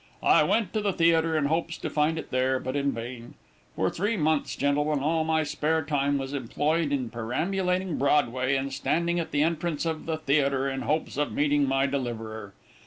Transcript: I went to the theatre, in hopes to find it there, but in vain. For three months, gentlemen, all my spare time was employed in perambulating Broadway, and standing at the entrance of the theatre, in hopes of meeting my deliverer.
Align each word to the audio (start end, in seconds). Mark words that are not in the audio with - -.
I 0.23 0.41
went 0.41 0.73
to 0.73 0.81
the 0.81 0.93
theatre, 0.93 1.37
in 1.37 1.45
hopes 1.45 1.77
to 1.77 1.87
find 1.87 2.17
it 2.17 2.31
there, 2.31 2.59
but 2.59 2.75
in 2.75 2.91
vain. 2.91 3.35
For 3.75 3.91
three 3.91 4.17
months, 4.17 4.55
gentlemen, 4.55 4.97
all 4.97 5.23
my 5.23 5.43
spare 5.43 5.85
time 5.85 6.17
was 6.17 6.33
employed 6.33 6.91
in 6.91 7.11
perambulating 7.11 7.99
Broadway, 7.99 8.55
and 8.55 8.73
standing 8.73 9.19
at 9.19 9.29
the 9.29 9.43
entrance 9.43 9.85
of 9.85 10.07
the 10.07 10.17
theatre, 10.17 10.67
in 10.67 10.81
hopes 10.81 11.17
of 11.17 11.31
meeting 11.31 11.67
my 11.67 11.85
deliverer. 11.85 12.53